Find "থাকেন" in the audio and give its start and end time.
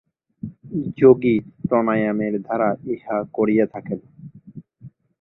3.65-3.99